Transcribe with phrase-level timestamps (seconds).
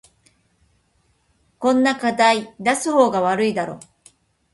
[1.59, 3.79] こんな課題出す方が悪いだろ